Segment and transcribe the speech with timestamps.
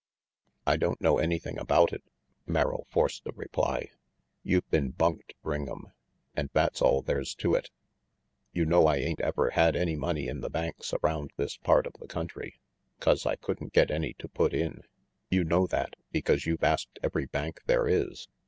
[0.65, 2.01] "I don't know anything about it,"
[2.47, 3.91] Merrill forced a reply.
[4.41, 5.91] "You've been bunked, Ring'em,
[6.35, 7.69] and that's all there's to it.
[8.51, 11.93] You know I ain't ever had any money in the banks around this part of
[11.99, 12.59] the country,
[12.99, 14.81] 'cause I couldn't get any to put in.
[15.29, 18.27] You know that, RANGY PETE 185 because you've asked every bank there is.